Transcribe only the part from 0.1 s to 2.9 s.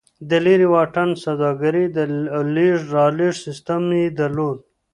د لېرې واټن سوداګري او لېږد